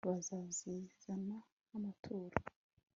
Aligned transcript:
bazazizana 0.07 1.37
nk'amaturo 1.67 2.35